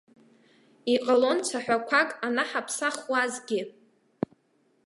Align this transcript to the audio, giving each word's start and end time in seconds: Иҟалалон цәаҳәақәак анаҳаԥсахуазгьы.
Иҟалалон 0.93 1.39
цәаҳәақәак 1.47 2.09
анаҳаԥсахуазгьы. 2.25 3.61